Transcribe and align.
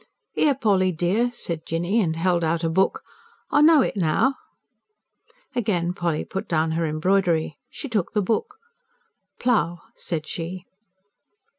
"Here, 0.33 0.55
Polly 0.55 0.91
dear," 0.91 1.31
said 1.31 1.63
Jinny, 1.67 2.01
and 2.01 2.15
held 2.15 2.43
out 2.43 2.63
a 2.63 2.69
book. 2.69 3.03
"I 3.51 3.61
know 3.61 3.83
it 3.83 3.95
now." 3.95 4.33
Again 5.55 5.93
Polly 5.93 6.25
put 6.25 6.47
down 6.47 6.71
her 6.71 6.87
embroidery. 6.87 7.59
She 7.69 7.87
took 7.87 8.13
the 8.13 8.21
book. 8.23 8.55
"Plough!" 9.37 9.77
said 9.95 10.25
she. 10.25 10.65